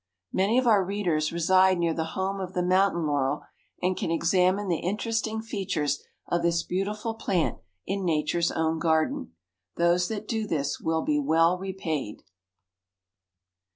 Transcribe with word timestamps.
Many 0.33 0.57
of 0.57 0.65
our 0.65 0.83
readers 0.83 1.31
reside 1.31 1.77
near 1.77 1.93
the 1.93 2.03
home 2.17 2.39
of 2.39 2.53
the 2.53 2.63
Mountain 2.63 3.05
Laurel 3.05 3.43
and 3.83 3.95
can 3.95 4.09
examine 4.09 4.67
the 4.67 4.79
interesting 4.79 5.43
features 5.43 6.01
of 6.27 6.41
this 6.41 6.63
beautiful 6.63 7.13
plant 7.13 7.59
in 7.85 8.03
Nature's 8.03 8.51
own 8.51 8.79
garden. 8.79 9.33
Those 9.75 10.07
that 10.07 10.27
do 10.27 10.47
this 10.47 10.79
will 10.79 11.03
be 11.03 11.19
well 11.19 11.55
repaid. 11.59 12.23